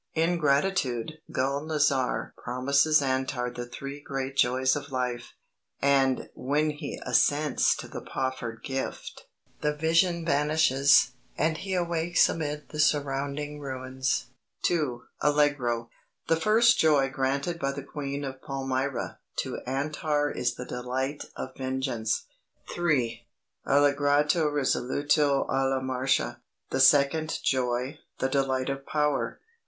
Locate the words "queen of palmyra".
17.83-19.19